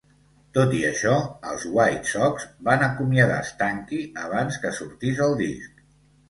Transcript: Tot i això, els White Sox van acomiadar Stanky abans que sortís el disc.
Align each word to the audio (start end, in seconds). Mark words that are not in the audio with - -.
Tot 0.57 0.71
i 0.77 0.79
això, 0.85 1.17
els 1.51 1.65
White 1.75 2.09
Sox 2.11 2.47
van 2.69 2.87
acomiadar 2.87 3.37
Stanky 3.51 4.01
abans 4.25 4.59
que 4.65 4.73
sortís 4.81 5.23
el 5.29 5.39
disc. 5.45 5.79